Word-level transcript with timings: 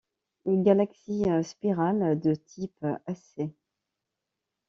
Galaxie 0.55 1.43
spirale 1.43 2.15
de 2.19 2.33
type 2.33 2.87
Sc. 3.15 3.37